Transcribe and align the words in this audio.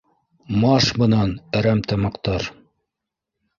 Марш 0.63 0.87
бынан 1.01 1.35
әремтамаҡтар! 1.61 2.51